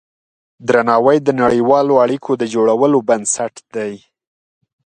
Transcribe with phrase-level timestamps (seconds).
[0.67, 3.93] درناوی د نړیوالو اړیکو د جوړولو بنسټ دی.